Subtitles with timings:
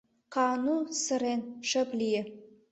[0.33, 2.21] Каану, сырен, шып лие.